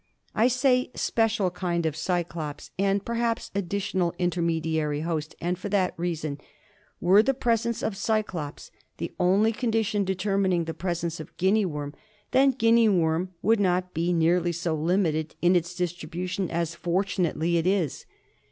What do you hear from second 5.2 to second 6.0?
and for this